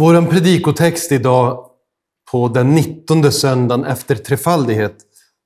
[0.00, 1.70] Vår predikotext idag
[2.30, 4.96] på den 19 söndagen efter trefaldighet,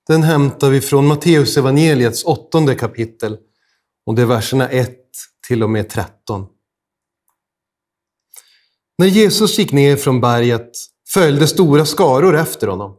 [0.06, 3.38] den hämtar vi från Matteus evangeliets åttonde kapitel.
[4.06, 4.98] Och det är verserna 1
[5.48, 6.46] till och med 13.
[8.98, 10.70] När Jesus gick ner från berget
[11.08, 12.96] följde stora skaror efter honom.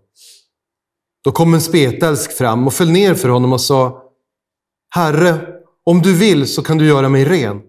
[1.24, 4.04] Då kom en spetälsk fram och föll ner för honom och sa
[4.96, 5.48] Herre,
[5.84, 7.62] om du vill så kan du göra mig ren.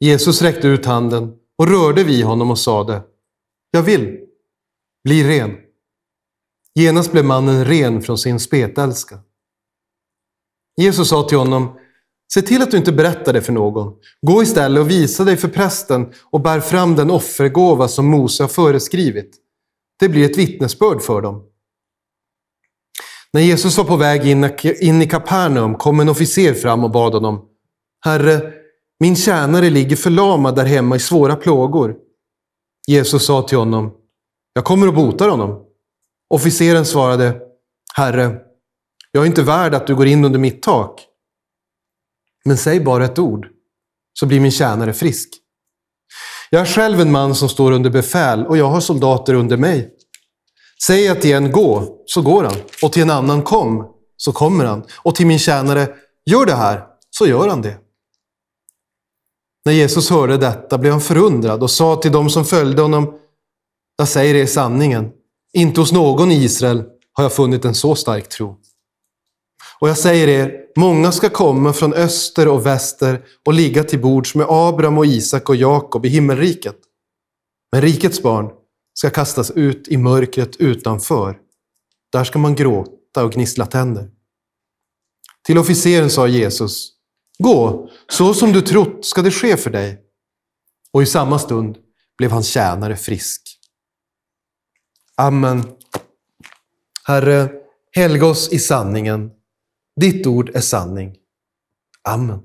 [0.00, 3.02] Jesus räckte ut handen och rörde vid honom och sade
[3.70, 4.18] Jag vill,
[5.04, 5.56] bli ren.
[6.74, 9.18] Genast blev mannen ren från sin spetälska.
[10.76, 11.78] Jesus sa till honom
[12.34, 13.94] Se till att du inte berättar det för någon.
[14.26, 18.48] Gå istället och visa dig för prästen och bär fram den offergåva som Mose har
[18.48, 19.36] föreskrivit.
[19.98, 21.44] Det blir ett vittnesbörd för dem.
[23.32, 24.26] När Jesus var på väg
[24.80, 27.44] in i Kapernaum kom en officer fram och bad honom.
[28.04, 28.52] Herre,
[29.02, 31.96] min tjänare ligger förlamad där hemma i svåra plågor.
[32.88, 33.92] Jesus sa till honom.
[34.54, 35.64] Jag kommer och botar honom.
[36.30, 37.40] Officeren svarade.
[37.94, 38.38] Herre,
[39.12, 41.00] jag är inte värd att du går in under mitt tak.
[42.44, 43.46] Men säg bara ett ord,
[44.12, 45.28] så blir min tjänare frisk.
[46.50, 49.90] Jag är själv en man som står under befäl och jag har soldater under mig.
[50.86, 52.56] Säg jag till en gå, så går han.
[52.82, 54.84] Och till en annan kom, så kommer han.
[55.02, 55.88] Och till min tjänare,
[56.26, 57.78] gör det här, så gör han det.
[59.64, 63.18] När Jesus hörde detta blev han förundrad och sa till dem som följde honom,
[63.96, 65.10] jag säger er sanningen,
[65.52, 68.56] inte hos någon i Israel har jag funnit en så stark tro.
[69.80, 74.34] Och jag säger er, många ska komma från öster och väster och ligga till bords
[74.34, 76.76] med Abraham och Isak och Jakob i himmelriket.
[77.72, 78.50] Men rikets barn
[78.94, 81.38] ska kastas ut i mörkret utanför.
[82.12, 84.10] Där ska man gråta och gnissla tänder.
[85.46, 86.91] Till officeren sa Jesus,
[87.42, 90.00] gå, så som du trott ska det ske för dig.
[90.92, 91.78] Och i samma stund
[92.18, 93.58] blev hans tjänare frisk.
[95.16, 95.64] Amen.
[97.04, 97.50] Herre,
[97.92, 99.30] helga oss i sanningen.
[100.00, 101.16] Ditt ord är sanning.
[102.08, 102.40] Amen.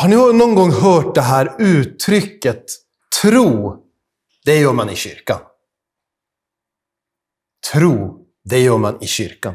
[0.00, 2.64] Har ni någon gång hört det här uttrycket
[3.22, 3.76] tro?
[4.44, 5.40] Det gör man i kyrkan.
[7.72, 9.54] Tro, det gör man i kyrkan.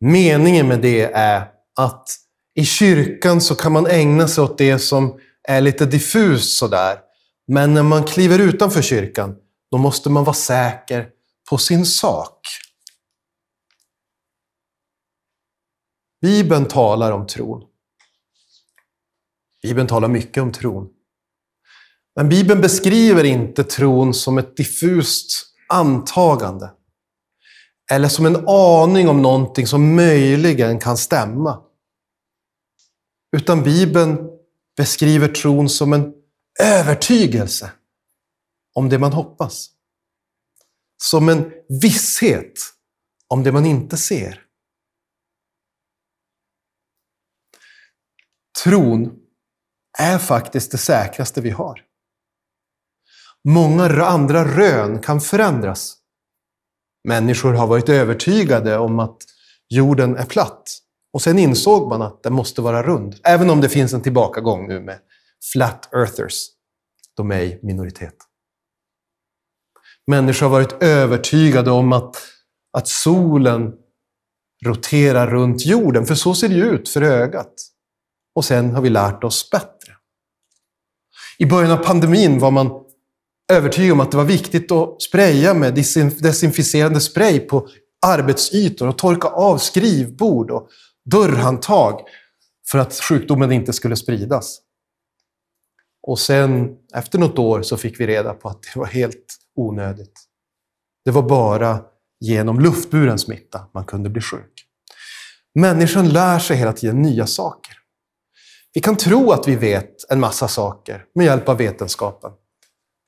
[0.00, 2.08] Meningen med det är att
[2.54, 6.98] i kyrkan så kan man ägna sig åt det som är lite diffust sådär.
[7.46, 9.36] Men när man kliver utanför kyrkan,
[9.70, 11.08] då måste man vara säker
[11.50, 12.46] på sin sak.
[16.20, 17.62] Bibeln talar om tron.
[19.62, 20.95] Bibeln talar mycket om tron.
[22.16, 26.72] Men Bibeln beskriver inte tron som ett diffust antagande.
[27.90, 31.62] Eller som en aning om någonting som möjligen kan stämma.
[33.36, 34.18] Utan Bibeln
[34.76, 36.14] beskriver tron som en
[36.62, 37.72] övertygelse
[38.74, 39.70] om det man hoppas.
[41.02, 41.52] Som en
[41.82, 42.52] visshet
[43.28, 44.42] om det man inte ser.
[48.64, 49.18] Tron
[49.98, 51.85] är faktiskt det säkraste vi har.
[53.48, 55.96] Många andra rön kan förändras.
[57.08, 59.16] Människor har varit övertygade om att
[59.68, 60.78] jorden är platt.
[61.12, 63.20] Och sen insåg man att den måste vara rund.
[63.24, 64.98] Även om det finns en tillbakagång nu med
[65.52, 66.46] flat earthers.
[67.16, 68.14] De är i minoritet.
[70.06, 72.16] Människor har varit övertygade om att,
[72.72, 73.72] att solen
[74.64, 77.54] roterar runt jorden, för så ser det ju ut för ögat.
[78.34, 79.96] Och sen har vi lärt oss bättre.
[81.38, 82.85] I början av pandemin var man
[83.52, 85.74] övertygad om att det var viktigt att spraya med
[86.20, 87.68] desinficerande spray på
[88.06, 90.68] arbetsytor och torka av skrivbord och
[91.10, 92.00] dörrhandtag
[92.70, 94.60] för att sjukdomen inte skulle spridas.
[96.02, 100.20] Och sen, efter något år, så fick vi reda på att det var helt onödigt.
[101.04, 101.80] Det var bara
[102.20, 104.66] genom luftburen smitta man kunde bli sjuk.
[105.54, 107.76] Människan lär sig hela tiden nya saker.
[108.74, 112.30] Vi kan tro att vi vet en massa saker med hjälp av vetenskapen.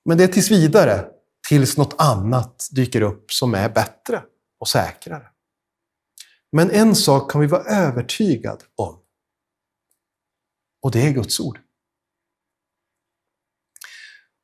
[0.08, 1.08] Men det är tills vidare,
[1.48, 4.22] tills något annat dyker upp som är bättre
[4.58, 5.28] och säkrare.
[6.52, 9.02] Men en sak kan vi vara övertygad om.
[10.82, 11.60] Och det är Guds ord.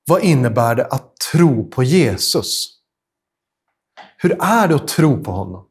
[0.07, 2.81] Vad innebär det att tro på Jesus?
[4.17, 5.69] Hur är det att tro på honom?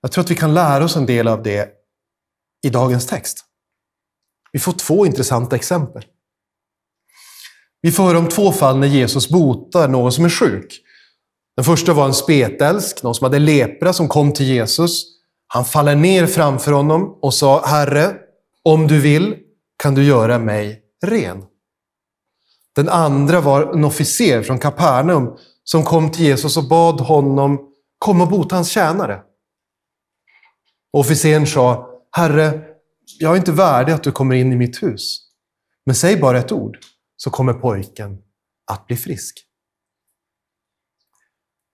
[0.00, 1.72] Jag tror att vi kan lära oss en del av det
[2.62, 3.44] i dagens text.
[4.52, 6.04] Vi får två intressanta exempel.
[7.80, 10.80] Vi får höra om två fall när Jesus botar någon som är sjuk.
[11.56, 15.04] Den första var en spetälsk, någon som hade lepra som kom till Jesus.
[15.46, 18.16] Han faller ner framför honom och sa, Herre,
[18.62, 19.36] om du vill
[19.82, 21.44] kan du göra mig ren.
[22.76, 27.58] Den andra var en officer från Kapernaum som kom till Jesus och bad honom
[27.98, 29.22] komma och bota hans tjänare.
[30.92, 32.60] Officeren sa, Herre,
[33.18, 35.20] jag är inte värdig att du kommer in i mitt hus.
[35.86, 36.78] Men säg bara ett ord,
[37.22, 38.18] så kommer pojken
[38.66, 39.46] att bli frisk.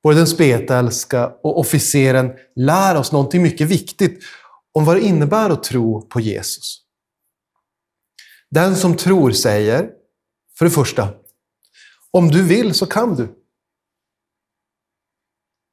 [0.02, 4.25] Både den spetälska och officeren lär oss någonting mycket viktigt
[4.72, 6.82] om vad det innebär att tro på Jesus.
[8.50, 9.90] Den som tror säger,
[10.58, 11.14] för det första,
[12.10, 13.28] om du vill så kan du.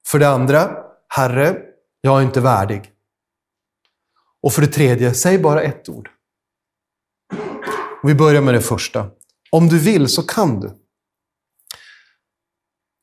[0.08, 0.78] För det andra,
[1.08, 1.62] Herre,
[2.02, 2.92] jag är inte värdig.
[4.42, 6.10] Och för det tredje, säg bara ett ord.
[8.04, 9.12] vi börjar med det första.
[9.54, 10.80] Om du vill så kan du.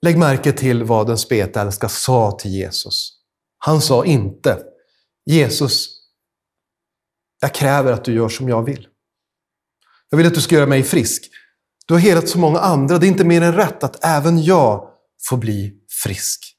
[0.02, 3.12] Lägg märke till vad den spetälska sa till Jesus.
[3.58, 4.62] Han sa inte,
[5.26, 5.88] Jesus,
[7.40, 8.88] jag kräver att du gör som jag vill.
[10.08, 11.30] Jag vill att du ska göra mig frisk.
[11.86, 12.98] Du har helat så många andra.
[12.98, 14.90] Det är inte mer än rätt att även jag
[15.28, 16.56] får bli frisk.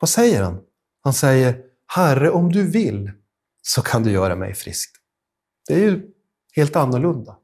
[0.00, 0.60] Vad säger han?
[1.02, 3.10] Han säger, Herre, om du vill
[3.62, 4.96] så kan du göra mig frisk.
[5.68, 6.02] Det är ju
[6.56, 7.38] helt annorlunda.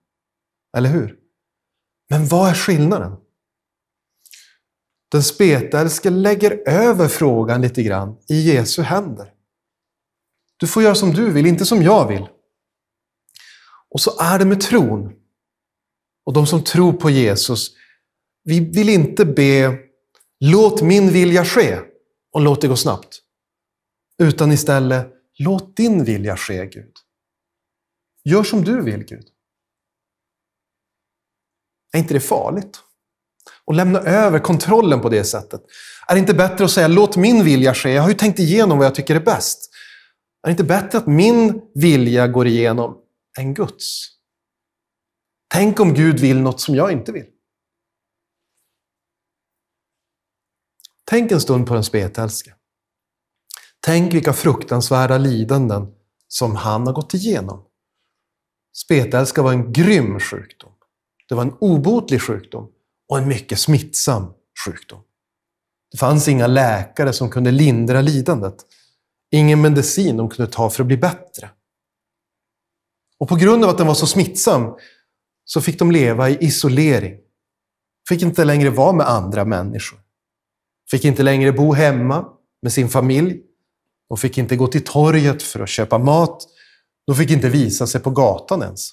[0.77, 1.19] Eller hur?
[2.11, 3.17] Men vad är skillnaden?
[5.13, 9.33] Den spetälske lägger över frågan lite grann i Jesu händer.
[10.57, 12.29] Du får göra som du vill, inte som jag vill.
[13.89, 15.13] Och så är det med tron.
[16.25, 17.71] Och de som tror på Jesus,
[18.45, 19.79] vi vill inte be
[20.41, 21.79] låt min vilja ske
[22.33, 23.19] och låt det gå snabbt.
[24.19, 26.93] Utan istället, låt din vilja ske Gud.
[28.25, 29.32] Gör som du vill Gud.
[31.93, 32.81] Är inte det farligt?
[33.65, 35.63] Och lämna över kontrollen på det sättet.
[36.09, 37.93] Är det inte bättre att säga låt min vilja ske?
[37.93, 39.71] Jag har ju tänkt igenom vad jag tycker är bäst.
[40.43, 42.97] Är det inte bättre att min vilja går igenom
[43.39, 44.09] än Guds?
[45.55, 47.27] Tänk om Gud vill något som jag inte vill.
[51.05, 52.55] Tänk en stund på den spetälske.
[53.81, 55.95] Tänk vilka fruktansvärda lidanden
[56.29, 57.65] som han har gått igenom.
[58.85, 60.73] Spetälska var en grym sjukdom.
[61.29, 62.69] Det var en obotlig sjukdom
[63.09, 64.33] och en mycket smittsam
[64.67, 65.01] sjukdom.
[65.93, 68.57] Det fanns inga läkare som kunde lindra lidandet.
[69.31, 71.51] Ingen medicin de kunde ta för att bli bättre.
[73.19, 74.75] Och på grund av att den var så smittsam
[75.45, 77.19] så fick de leva i isolering.
[78.09, 80.01] Fick inte längre vara med andra människor.
[80.91, 82.29] Fick inte längre bo hemma
[82.63, 83.41] med sin familj.
[84.09, 86.43] De fick inte gå till torget för att köpa mat.
[87.07, 88.91] De fick inte visa sig på gatan ens.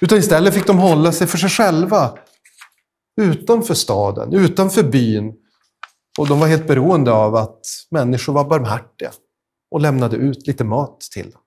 [0.00, 2.18] Utan istället fick de hålla sig för sig själva.
[3.20, 5.34] Utanför staden, utanför byn.
[6.18, 9.12] Och de var helt beroende av att människor var barmhärtiga
[9.70, 11.40] och lämnade ut lite mat till dem.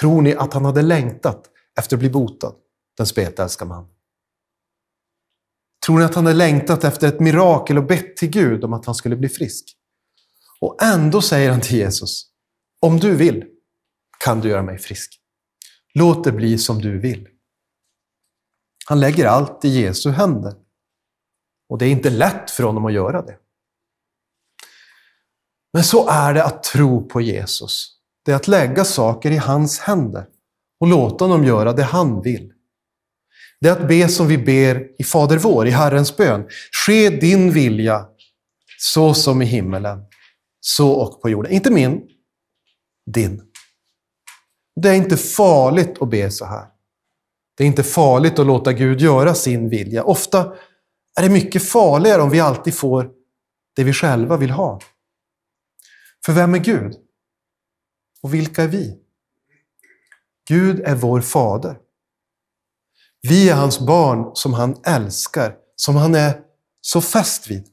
[0.00, 2.54] Tror ni att han hade längtat efter att bli botad,
[2.96, 3.88] den spetälska man?
[5.86, 8.86] Tror ni att han hade längtat efter ett mirakel och bett till Gud om att
[8.86, 9.76] han skulle bli frisk?
[10.60, 12.26] Och ändå säger han till Jesus,
[12.80, 13.44] om du vill
[14.24, 15.19] kan du göra mig frisk.
[15.94, 17.28] Låt det bli som du vill.
[18.86, 20.54] Han lägger allt i Jesu händer.
[21.68, 23.36] Och det är inte lätt för honom att göra det.
[25.72, 27.96] Men så är det att tro på Jesus.
[28.24, 30.26] Det är att lägga saker i hans händer
[30.80, 32.52] och låta honom göra det han vill.
[33.60, 36.48] Det är att be som vi ber i Fader vår, i Herrens bön.
[36.86, 38.06] Ske din vilja,
[38.78, 40.04] så som i himmelen,
[40.60, 41.52] så och på jorden.
[41.52, 42.02] Inte min,
[43.06, 43.49] din.
[44.82, 46.66] Det är inte farligt att be så här.
[47.56, 50.04] Det är inte farligt att låta Gud göra sin vilja.
[50.04, 50.54] Ofta
[51.18, 53.10] är det mycket farligare om vi alltid får
[53.76, 54.80] det vi själva vill ha.
[56.24, 56.94] För vem är Gud?
[58.22, 58.98] Och vilka är vi?
[60.48, 61.78] Gud är vår fader.
[63.22, 66.40] Vi är hans barn som han älskar, som han är
[66.80, 67.66] så fäst vid.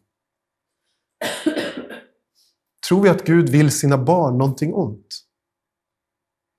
[2.88, 5.27] Tror vi att Gud vill sina barn någonting ont?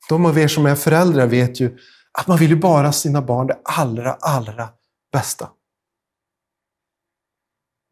[0.08, 1.78] De av er som är föräldrar vet ju
[2.18, 4.68] att man vill ju bara sina barn det allra, allra
[5.12, 5.50] bästa.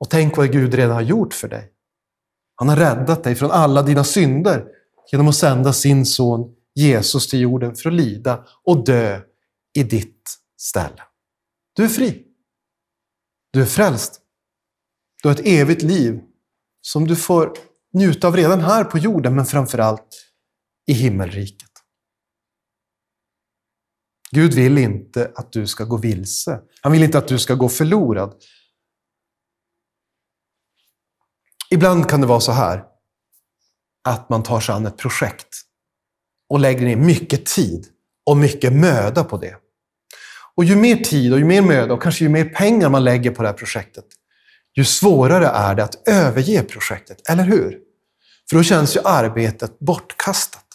[0.00, 1.72] Och tänk vad Gud redan har gjort för dig.
[2.54, 4.66] Han har räddat dig från alla dina synder
[5.12, 9.20] genom att sända sin son Jesus till jorden för att lida och dö
[9.78, 11.02] i ditt ställe.
[11.74, 12.22] Du är fri.
[13.52, 14.20] Du är frälst.
[15.22, 16.20] Du har ett evigt liv
[16.80, 17.52] som du får
[17.94, 20.08] njuta av redan här på jorden, men framför allt
[20.86, 21.70] i himmelriket.
[24.30, 26.60] Gud vill inte att du ska gå vilse.
[26.80, 28.34] Han vill inte att du ska gå förlorad.
[31.70, 32.84] Ibland kan det vara så här
[34.04, 35.48] att man tar sig an ett projekt
[36.48, 37.86] och lägger ner mycket tid
[38.26, 39.56] och mycket möda på det.
[40.54, 43.30] Och ju mer tid och ju mer möda och kanske ju mer pengar man lägger
[43.30, 44.04] på det här projektet,
[44.76, 47.78] ju svårare är det att överge projektet, eller hur?
[48.50, 50.65] För då känns ju arbetet bortkastat.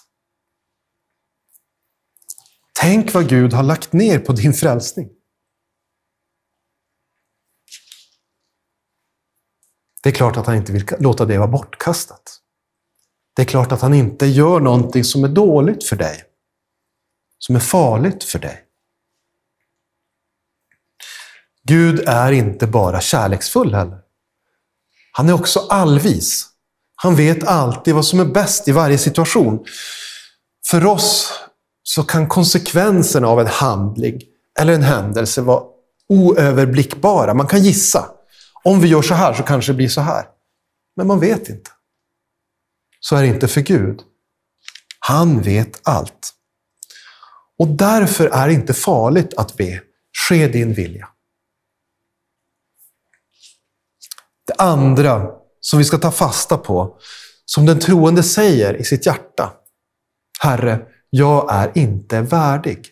[2.81, 5.09] Tänk vad Gud har lagt ner på din frälsning.
[10.03, 12.39] Det är klart att han inte vill låta det vara bortkastat.
[13.35, 16.23] Det är klart att han inte gör någonting som är dåligt för dig.
[17.37, 18.63] Som är farligt för dig.
[21.63, 23.99] Gud är inte bara kärleksfull heller.
[25.11, 26.49] Han är också allvis.
[26.95, 29.65] Han vet alltid vad som är bäst i varje situation.
[30.65, 31.41] För oss
[31.83, 34.21] så kan konsekvenserna av en handling
[34.59, 35.63] eller en händelse vara
[36.09, 37.33] oöverblickbara.
[37.33, 38.11] Man kan gissa.
[38.63, 40.25] Om vi gör så här så kanske det blir så här.
[40.95, 41.71] Men man vet inte.
[42.99, 44.01] Så är det inte för Gud.
[44.99, 46.33] Han vet allt.
[47.59, 49.81] Och därför är det inte farligt att be,
[50.29, 51.09] ske din vilja.
[54.47, 55.27] Det andra
[55.59, 56.97] som vi ska ta fasta på,
[57.45, 59.53] som den troende säger i sitt hjärta.
[60.39, 62.87] Herre, jag är inte värdig.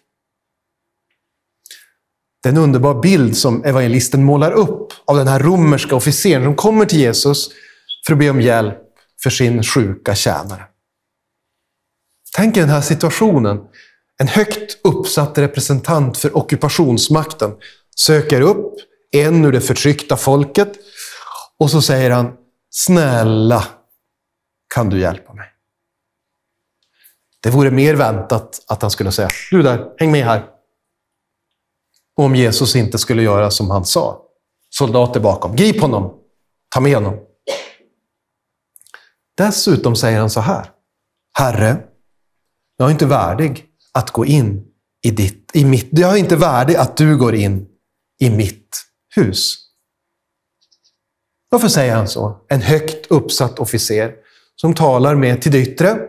[2.44, 6.56] Det är en underbar bild som evangelisten målar upp av den här romerska officeren som
[6.56, 7.50] kommer till Jesus
[8.06, 8.78] för att be om hjälp
[9.24, 10.64] för sin sjuka tjänare.
[12.36, 13.60] Tänk er den här situationen.
[14.18, 17.52] En högt uppsatt representant för ockupationsmakten
[17.96, 18.74] söker upp
[19.12, 20.72] en ur det förtryckta folket
[21.60, 22.34] och så säger han,
[22.70, 23.68] snälla,
[24.76, 25.48] kan du hjälpa mig?
[27.40, 30.46] Det vore mer väntat att han skulle säga, du där, häng med här.
[32.18, 34.22] Och om Jesus inte skulle göra som han sa,
[34.70, 36.14] soldater bakom, grip honom,
[36.70, 37.20] ta med honom.
[39.38, 40.72] Dessutom säger han så här,
[41.34, 41.84] Herre,
[42.78, 44.66] jag är inte värdig att gå in
[45.02, 47.68] i ditt, i mitt, jag är inte värdig att du går in
[48.20, 49.56] i mitt hus.
[51.50, 52.38] Varför säger han så?
[52.48, 54.16] En högt uppsatt officer
[54.56, 56.00] som talar med till det yttre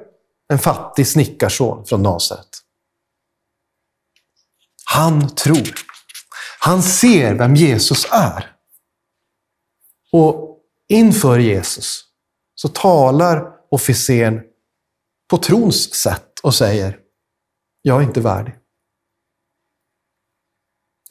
[0.51, 2.49] en fattig snickarson från Nasaret.
[4.85, 5.75] Han tror.
[6.61, 8.57] Han ser vem Jesus är.
[10.13, 12.05] Och inför Jesus
[12.55, 14.41] så talar officeren
[15.31, 16.99] på trons sätt och säger,
[17.83, 18.55] jag är inte värdig.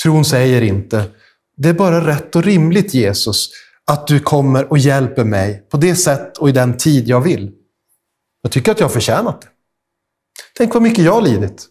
[0.03, 1.11] Tron säger inte,
[1.57, 3.49] det är bara rätt och rimligt Jesus
[3.85, 7.58] att du kommer och hjälper mig på det sätt och i den tid jag vill.
[8.41, 9.47] Jag tycker att jag har förtjänat det.
[10.57, 11.67] Tänk vad mycket jag har lidit.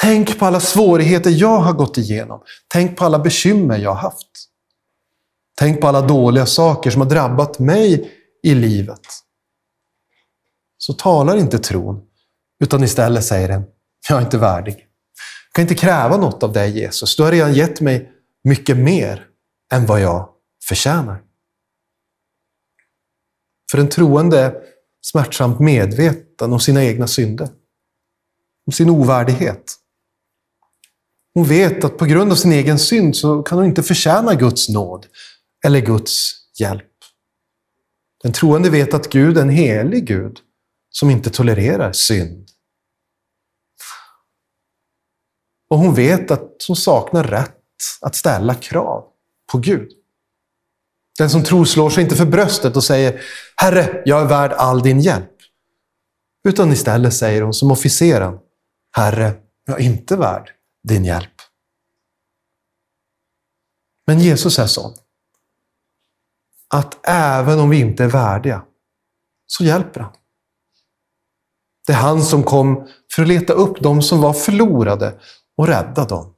[0.00, 2.42] Tänk på alla svårigheter jag har gått igenom.
[2.68, 4.48] Tänk på alla bekymmer jag har haft.
[5.58, 9.00] Tänk på alla dåliga saker som har drabbat mig i livet.
[10.78, 12.02] Så talar inte tron,
[12.64, 13.64] utan istället säger den,
[14.08, 14.74] jag är inte värdig.
[14.74, 17.16] Jag kan inte kräva något av dig Jesus.
[17.16, 18.12] Du har redan gett mig
[18.44, 19.26] mycket mer
[19.72, 20.28] än vad jag
[20.64, 21.22] förtjänar.
[23.70, 24.62] För en troende
[25.02, 27.48] smärtsamt medveten om sina egna synder.
[28.66, 29.74] Om sin ovärdighet.
[31.34, 34.68] Hon vet att på grund av sin egen synd så kan hon inte förtjäna Guds
[34.68, 35.06] nåd
[35.64, 36.84] eller Guds hjälp.
[38.22, 40.38] Den troende vet att Gud är en helig Gud
[40.90, 42.48] som inte tolererar synd.
[45.70, 47.54] Och hon vet att hon saknar rätt
[48.00, 49.04] att ställa krav
[49.52, 49.97] på Gud.
[51.18, 53.20] Den som tror slår sig inte för bröstet och säger
[53.56, 55.32] Herre, jag är värd all din hjälp.
[56.48, 58.38] Utan istället säger hon som officeren
[58.96, 59.34] Herre,
[59.64, 60.50] jag är inte värd
[60.88, 61.34] din hjälp.
[64.06, 64.94] Men Jesus är sån
[66.68, 68.64] att även om vi inte är värdiga
[69.46, 70.12] så hjälper han.
[71.86, 75.20] Det är han som kom för att leta upp de som var förlorade
[75.56, 76.34] och rädda dem.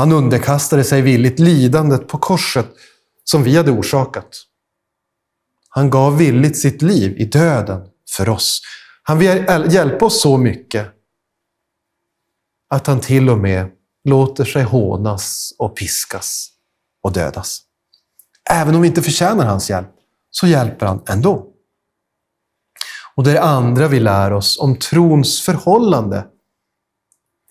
[0.00, 2.66] Han underkastade sig villigt lidandet på korset
[3.24, 4.42] som vi hade orsakat.
[5.68, 8.60] Han gav villigt sitt liv i döden för oss.
[9.02, 10.88] Han vill hjälpa oss så mycket
[12.68, 13.70] att han till och med
[14.04, 16.48] låter sig hånas och piskas
[17.02, 17.60] och dödas.
[18.50, 19.94] Även om vi inte förtjänar hans hjälp,
[20.30, 21.46] så hjälper han ändå.
[23.14, 26.26] Och det är det andra vi lär oss om trons förhållande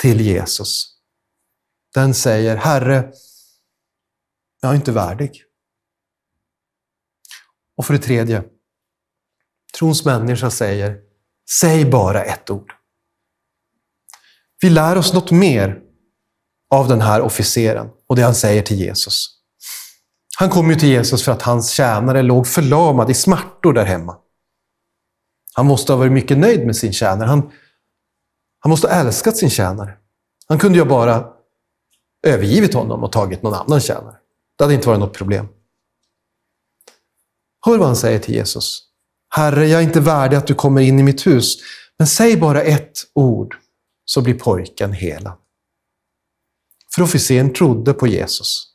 [0.02, 0.99] till Jesus.
[1.94, 3.12] Den säger, Herre,
[4.62, 5.44] jag är inte värdig.
[7.78, 8.44] Och för det tredje,
[9.78, 11.00] trons människa säger,
[11.50, 12.74] säg bara ett ord.
[14.62, 15.82] Vi lär oss något mer
[16.70, 19.36] av den här officeren och det han säger till Jesus.
[20.38, 24.18] Han kom ju till Jesus för att hans tjänare låg förlamad i smärtor där hemma.
[25.54, 27.28] Han måste ha varit mycket nöjd med sin tjänare.
[27.28, 27.52] Han,
[28.60, 29.98] han måste ha älskat sin tjänare.
[30.48, 31.39] Han kunde ju bara
[32.28, 34.16] övergivit honom och tagit någon annan tjänare.
[34.58, 35.48] Det hade inte varit något problem.
[37.66, 38.84] Hör vad han säger till Jesus.
[39.30, 41.58] Herre, jag är inte värdig att du kommer in i mitt hus,
[41.98, 43.56] men säg bara ett ord
[44.06, 45.38] så blir pojken hela.
[46.96, 48.66] För officeren trodde på Jesus.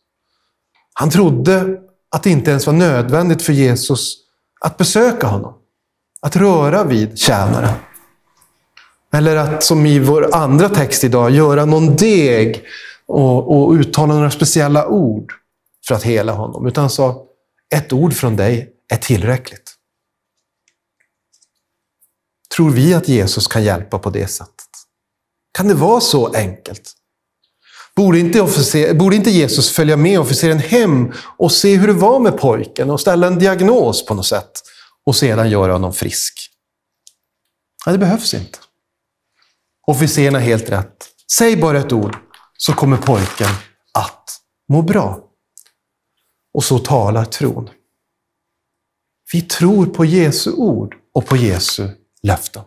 [0.92, 4.16] Han trodde att det inte ens var nödvändigt för Jesus
[4.60, 5.54] att besöka honom.
[6.20, 7.74] Att röra vid tjänaren.
[9.12, 12.64] Eller att, som i vår andra text idag, göra någon deg
[13.06, 15.32] och, och uttala några speciella ord
[15.88, 16.66] för att hela honom.
[16.66, 17.24] Utan han sa,
[17.74, 19.74] ett ord från dig är tillräckligt.
[22.56, 24.68] Tror vi att Jesus kan hjälpa på det sättet?
[25.52, 26.92] Kan det vara så enkelt?
[27.96, 32.20] Borde inte, officer, borde inte Jesus följa med officeren hem och se hur det var
[32.20, 34.50] med pojken och ställa en diagnos på något sätt
[35.06, 36.50] och sedan göra honom frisk?
[37.86, 38.58] Nej, det behövs inte.
[39.86, 41.08] Officeren har helt rätt.
[41.32, 42.16] Säg bara ett ord
[42.58, 43.50] så kommer pojken
[43.92, 45.20] att må bra.
[46.54, 47.70] Och så talar tron.
[49.32, 51.88] Vi tror på Jesu ord och på Jesu
[52.22, 52.62] löften.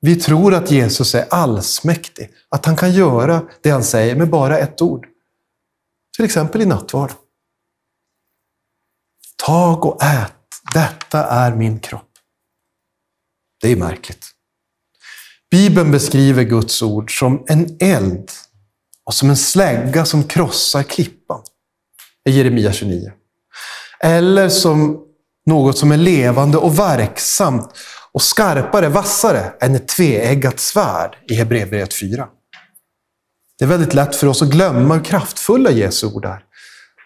[0.00, 4.58] Vi tror att Jesus är allsmäktig, att han kan göra det han säger med bara
[4.58, 5.06] ett ord.
[6.16, 7.12] Till exempel i nattvard.
[9.36, 10.32] Tag och ät,
[10.74, 12.10] detta är min kropp.
[13.60, 14.30] Det är märkligt.
[15.50, 18.30] Bibeln beskriver Guds ord som en eld
[19.04, 21.42] och som en slägga som krossar klippan.
[22.28, 23.12] I Jeremia 29.
[24.00, 25.00] Eller som
[25.46, 27.70] något som är levande och verksamt
[28.12, 32.28] och skarpare, vassare än ett tveeggat svärd i Hebreerbrevet 4.
[33.58, 36.44] Det är väldigt lätt för oss att glömma hur kraftfulla Jesu ord är.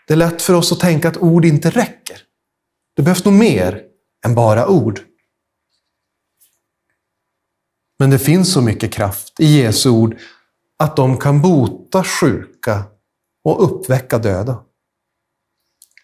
[0.06, 2.22] Det är lätt för oss att tänka att ord inte räcker.
[2.96, 3.82] Det behövs nog mer
[4.26, 5.00] än bara ord.
[7.98, 10.16] Men det finns så mycket kraft i Jesu ord
[10.78, 12.84] att de kan bota sjuka
[13.44, 14.62] och uppväcka döda.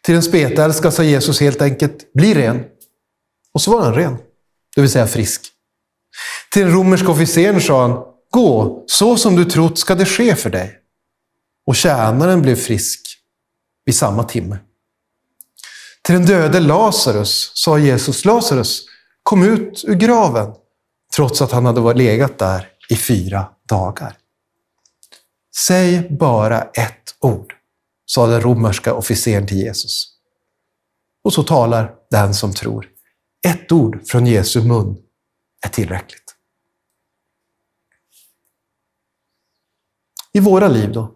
[0.03, 2.65] Till en spetälska sa Jesus helt enkelt, bli ren.
[3.53, 4.17] Och så var han ren,
[4.75, 5.43] det vill säga frisk.
[6.53, 10.51] Till den romerska officeren sa han, gå, så som du trott ska det ske för
[10.51, 10.79] dig.
[11.67, 13.01] Och tjänaren blev frisk
[13.85, 14.59] vid samma timme.
[16.03, 18.85] Till den döde Lazarus sa Jesus, Lazarus,
[19.23, 20.55] kom ut ur graven,
[21.17, 24.17] trots att han hade legat där i fyra dagar.
[25.57, 27.55] Säg bara ett ord,
[28.07, 30.19] sa den romerska officeren till Jesus.
[31.23, 32.91] Och så talar den som tror.
[33.47, 35.03] Ett ord från Jesu mun
[35.67, 36.37] är tillräckligt.
[40.33, 41.15] I våra liv då?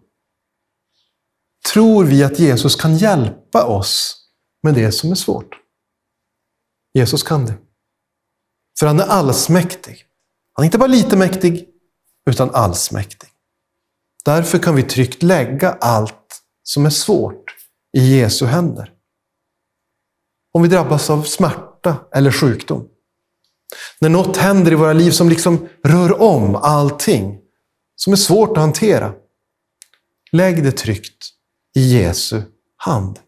[1.73, 4.25] Tror vi att Jesus kan hjälpa oss
[4.63, 5.55] med det som är svårt?
[6.93, 7.57] Jesus kan det.
[8.79, 10.05] För han är allsmäktig.
[10.53, 11.69] Han är inte bara lite mäktig,
[12.29, 13.28] utan allsmäktig.
[14.25, 17.55] Därför kan vi tryggt lägga allt som är svårt
[17.97, 18.91] i Jesu händer.
[20.53, 22.87] Om vi drabbas av smärta eller sjukdom.
[23.99, 27.39] När något händer i våra liv som liksom rör om allting,
[27.95, 29.13] som är svårt att hantera.
[30.31, 31.29] Lägg det tryggt
[31.75, 32.41] i Jesu
[32.77, 33.19] hand.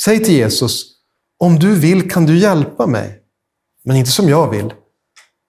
[0.00, 0.84] Säg till Jesus,
[1.38, 3.22] om du vill kan du hjälpa mig.
[3.84, 4.74] Men inte som jag vill,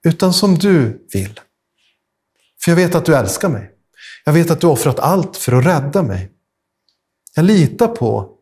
[0.05, 1.39] utan som du vill.
[2.63, 3.76] För jag vet att du älskar mig.
[4.27, 6.31] Jag vet att du offrat allt för att rädda mig.
[7.35, 8.37] Jag litar på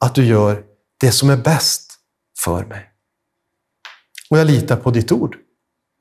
[0.00, 0.64] att du gör
[1.00, 1.94] det som är bäst
[2.38, 2.90] för mig.
[4.30, 5.36] Och jag litar på ditt ord,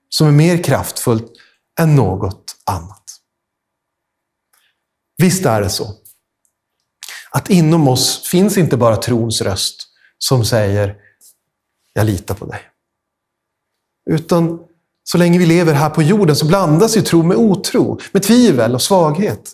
[0.10, 1.32] som är mer kraftfullt
[1.80, 3.04] än något annat.
[5.18, 5.96] Visst är det så
[7.32, 10.98] att inom oss finns inte bara trons röst som säger
[11.94, 12.62] jag litar på dig.
[14.10, 14.71] Utan
[15.04, 18.76] så länge vi lever här på jorden så blandas ju tro med otro, med tvivel
[18.76, 19.54] och svaghet.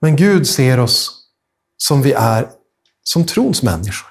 [0.00, 1.24] Men Gud ser oss
[1.76, 2.50] som vi är,
[3.02, 4.08] som trons människor.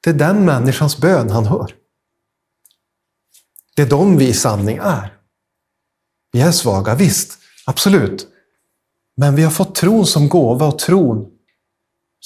[0.00, 1.74] Det är den människans bön han hör.
[3.76, 5.18] Det är de vi i sanning är.
[6.32, 8.28] Vi är svaga, visst, absolut.
[9.16, 11.30] Men vi har fått tron som gåva och tron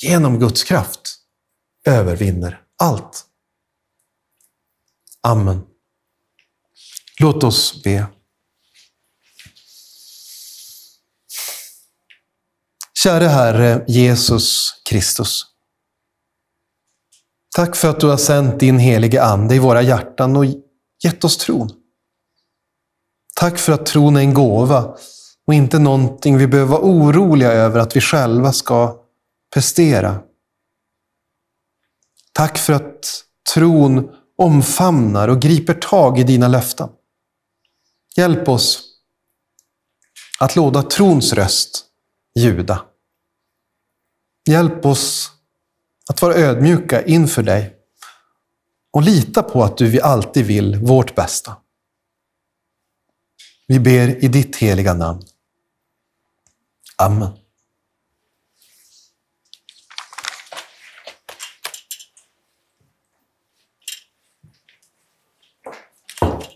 [0.03, 1.20] genom Guds kraft
[1.85, 3.25] övervinner allt.
[5.21, 5.63] Amen.
[7.21, 8.07] Låt oss be.
[12.95, 15.47] Käre Herre Jesus Kristus.
[17.57, 20.45] Tack för att du har sänt din helige Ande i våra hjärtan och
[21.05, 21.71] gett oss tron.
[23.35, 24.97] Tack för att tron är en gåva
[25.47, 28.97] och inte någonting vi behöver vara oroliga över att vi själva ska
[29.55, 30.21] prestera.
[32.41, 33.25] Tack för att
[33.55, 36.89] tron omfamnar och griper tag i dina löften.
[38.17, 38.83] Hjälp oss
[40.39, 41.85] att låta trons röst
[42.35, 42.85] ljuda.
[44.47, 45.31] Hjälp oss
[46.11, 47.77] att vara ödmjuka inför dig
[48.91, 51.57] och lita på att du alltid vill vårt bästa.
[53.67, 55.23] Vi ber i ditt heliga namn.
[56.97, 57.40] Amen.